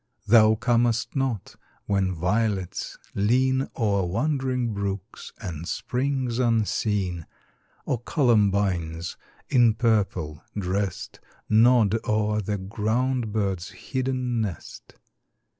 Thou 0.25 0.55
comest 0.55 1.15
not 1.15 1.57
when 1.85 2.11
violets 2.11 2.97
lean 3.13 3.69
O'er 3.77 4.07
wandering 4.07 4.73
brooks 4.73 5.31
and 5.39 5.67
springs 5.67 6.39
unseen, 6.39 7.27
Or 7.85 7.99
columbines, 8.01 9.15
in 9.49 9.75
purple 9.75 10.43
dressed, 10.57 11.19
Nod 11.47 11.99
o'er 12.05 12.41
the 12.41 12.57
ground 12.57 13.31
bird's 13.31 13.69
hidden 13.69 14.41
nest. 14.41 14.95